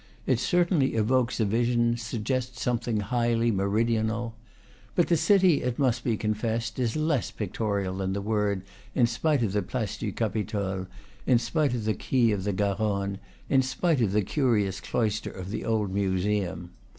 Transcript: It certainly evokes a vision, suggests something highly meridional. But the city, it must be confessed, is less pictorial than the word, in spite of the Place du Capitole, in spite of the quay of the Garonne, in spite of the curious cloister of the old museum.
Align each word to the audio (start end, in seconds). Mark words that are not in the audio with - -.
It 0.25 0.39
certainly 0.39 0.95
evokes 0.95 1.39
a 1.39 1.45
vision, 1.45 1.95
suggests 1.95 2.59
something 2.59 3.01
highly 3.01 3.51
meridional. 3.51 4.33
But 4.95 5.09
the 5.09 5.15
city, 5.15 5.61
it 5.61 5.77
must 5.77 6.03
be 6.03 6.17
confessed, 6.17 6.79
is 6.79 6.95
less 6.95 7.29
pictorial 7.29 7.97
than 7.97 8.13
the 8.13 8.19
word, 8.21 8.63
in 8.95 9.05
spite 9.05 9.43
of 9.43 9.51
the 9.53 9.61
Place 9.61 9.99
du 9.99 10.11
Capitole, 10.11 10.87
in 11.27 11.37
spite 11.37 11.75
of 11.75 11.85
the 11.85 11.93
quay 11.93 12.31
of 12.31 12.45
the 12.45 12.51
Garonne, 12.51 13.19
in 13.47 13.61
spite 13.61 14.01
of 14.01 14.11
the 14.11 14.23
curious 14.23 14.81
cloister 14.81 15.29
of 15.29 15.51
the 15.51 15.63
old 15.63 15.93
museum. 15.93 16.71